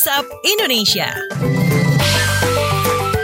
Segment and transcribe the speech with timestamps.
[0.00, 1.12] WhatsApp Indonesia.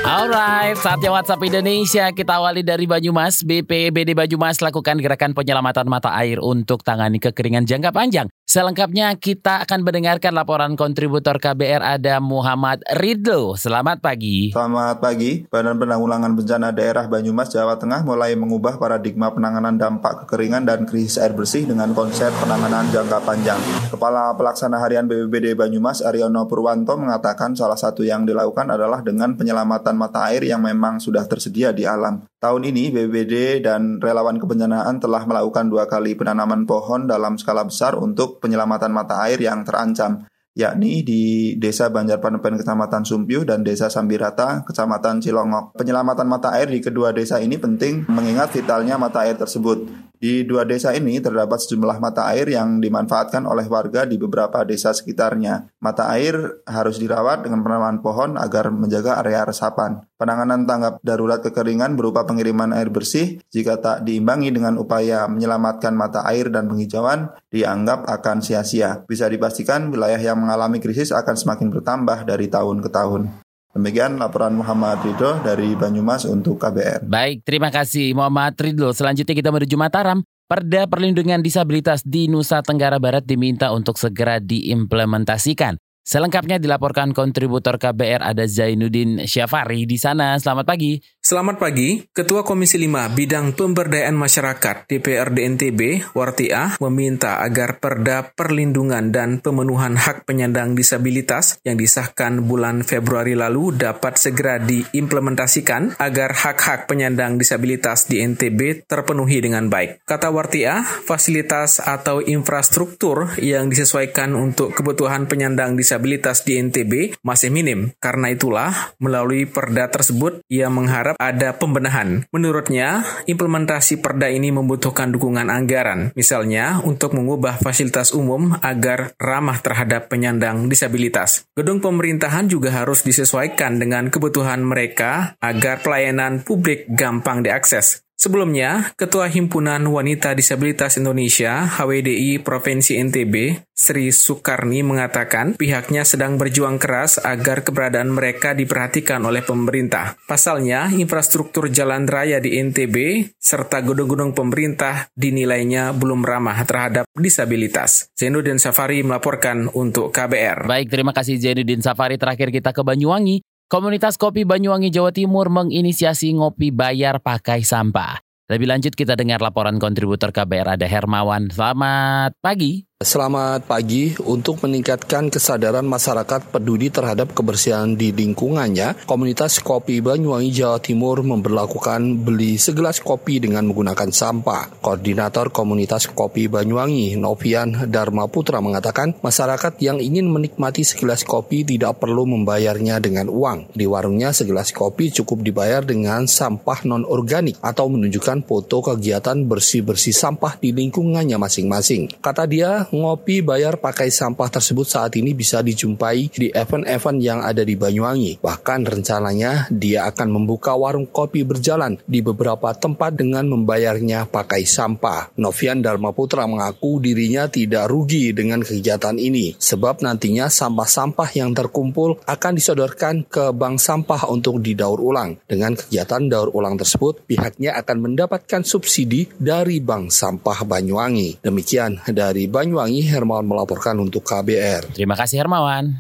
[0.07, 2.15] Alright, saatnya WhatsApp Indonesia.
[2.15, 3.43] Kita awali dari Banyumas.
[3.43, 8.31] BPBD Banyumas lakukan gerakan penyelamatan mata air untuk tangani kekeringan jangka panjang.
[8.47, 13.59] Selengkapnya kita akan mendengarkan laporan kontributor KBR ada Muhammad Ridlo.
[13.59, 14.55] Selamat pagi.
[14.55, 15.43] Selamat pagi.
[15.51, 21.19] Badan Penanggulangan Bencana Daerah Banyumas, Jawa Tengah mulai mengubah paradigma penanganan dampak kekeringan dan krisis
[21.19, 23.59] air bersih dengan konsep penanganan jangka panjang.
[23.91, 29.96] Kepala Pelaksana Harian BPBD Banyumas, Aryono Purwanto mengatakan salah satu yang dilakukan adalah dengan penyelamatan
[29.97, 32.23] mata air yang memang sudah tersedia di alam.
[32.39, 37.97] Tahun ini BPBD dan relawan kebencanaan telah melakukan dua kali penanaman pohon dalam skala besar
[37.99, 44.65] untuk penyelamatan mata air yang terancam, yakni di Desa Banjarpanepen Kecamatan Sumpiuh dan Desa Sambirata
[44.65, 45.77] Kecamatan Cilongok.
[45.77, 50.07] Penyelamatan mata air di kedua desa ini penting mengingat vitalnya mata air tersebut.
[50.27, 54.91] Di dua desa ini terdapat sejumlah mata air yang dimanfaatkan oleh warga di beberapa desa
[54.91, 55.71] sekitarnya.
[55.79, 60.03] Mata air harus dirawat dengan penanaman pohon agar menjaga area resapan.
[60.19, 66.27] Penanganan tanggap darurat kekeringan berupa pengiriman air bersih jika tak diimbangi dengan upaya menyelamatkan mata
[66.27, 69.07] air dan penghijauan dianggap akan sia-sia.
[69.07, 73.46] Bisa dipastikan wilayah yang mengalami krisis akan semakin bertambah dari tahun ke tahun.
[73.77, 77.05] Demikian laporan Muhammad Ridho dari Banyumas untuk KBR.
[77.05, 78.89] Baik, terima kasih Muhammad Ridho.
[78.97, 80.25] Selanjutnya kita menuju Mataram.
[80.47, 85.77] Perda Perlindungan Disabilitas di Nusa Tenggara Barat diminta untuk segera diimplementasikan.
[86.07, 90.39] Selengkapnya dilaporkan kontributor KBR ada Zainuddin Syafari di sana.
[90.39, 91.03] Selamat pagi.
[91.19, 91.99] Selamat pagi.
[92.15, 99.99] Ketua Komisi 5 Bidang Pemberdayaan Masyarakat DPRD NTB, Wartiah, meminta agar Perda Perlindungan dan Pemenuhan
[99.99, 108.07] Hak Penyandang Disabilitas yang disahkan bulan Februari lalu dapat segera diimplementasikan agar hak-hak penyandang disabilitas
[108.07, 110.07] di NTB terpenuhi dengan baik.
[110.07, 117.49] Kata Wartiah, fasilitas atau infrastruktur yang disesuaikan untuk kebutuhan penyandang disabilitas disabilitas di NTB masih
[117.49, 117.97] minim.
[117.97, 122.29] Karena itulah, melalui perda tersebut, ia mengharap ada pembenahan.
[122.29, 130.13] Menurutnya, implementasi perda ini membutuhkan dukungan anggaran, misalnya untuk mengubah fasilitas umum agar ramah terhadap
[130.13, 131.49] penyandang disabilitas.
[131.57, 138.06] Gedung pemerintahan juga harus disesuaikan dengan kebutuhan mereka agar pelayanan publik gampang diakses.
[138.17, 146.81] Sebelumnya, Ketua Himpunan Wanita Disabilitas Indonesia HWDI Provinsi NTB, Sri Sukarni mengatakan pihaknya sedang berjuang
[146.81, 150.17] keras agar keberadaan mereka diperhatikan oleh pemerintah.
[150.25, 158.09] Pasalnya, infrastruktur jalan raya di NTB serta gedung-gedung pemerintah dinilainya belum ramah terhadap disabilitas.
[158.17, 160.65] Zainuddin Safari melaporkan untuk KBR.
[160.65, 162.17] Baik, terima kasih Zainuddin Safari.
[162.17, 163.45] Terakhir kita ke Banyuwangi.
[163.67, 168.23] Komunitas Kopi Banyuwangi Jawa Timur menginisiasi ngopi bayar pakai sampah.
[168.47, 171.51] Lebih lanjut kita dengar laporan kontributor KBR ada Hermawan.
[171.51, 172.87] Selamat pagi.
[172.97, 174.17] Selamat pagi.
[174.25, 182.25] Untuk meningkatkan kesadaran masyarakat peduli terhadap kebersihan di lingkungannya, Komunitas Kopi Banyuwangi Jawa Timur memperlakukan
[182.25, 184.81] beli segelas kopi dengan menggunakan sampah.
[184.81, 192.01] Koordinator Komunitas Kopi Banyuwangi, Novian Dharma Putra mengatakan, masyarakat yang ingin menikmati segelas kopi tidak
[192.01, 193.77] perlu membayarnya dengan uang.
[193.77, 200.57] Di warungnya segelas kopi cukup dibayar dengan sampah non-organik atau menunjukkan foto kegiatan bersih-bersih sampah
[200.57, 202.25] di lingkungannya masing-masing.
[202.25, 207.67] Kata dia, ngopi bayar pakai sampah tersebut saat ini bisa dijumpai di event-event yang ada
[207.67, 208.39] di Banyuwangi.
[208.39, 215.35] Bahkan rencananya dia akan membuka warung kopi berjalan di beberapa tempat dengan membayarnya pakai sampah.
[215.35, 222.23] Novian Dharma Putra mengaku dirinya tidak rugi dengan kegiatan ini sebab nantinya sampah-sampah yang terkumpul
[222.23, 225.41] akan disodorkan ke bank sampah untuk didaur ulang.
[225.51, 231.43] Dengan kegiatan daur ulang tersebut, pihaknya akan mendapatkan subsidi dari bank sampah Banyuwangi.
[231.43, 234.93] Demikian dari Banyuwangi Banyuwangi, Hermawan melaporkan untuk KBR.
[234.93, 235.97] Terima kasih Hermawan.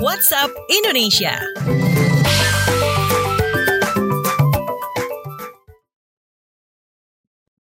[0.00, 1.36] WhatsApp Indonesia.